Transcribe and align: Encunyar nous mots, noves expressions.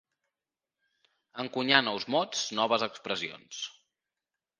Encunyar 1.43 1.81
nous 1.87 2.07
mots, 2.13 2.41
noves 2.61 2.87
expressions. 2.87 3.61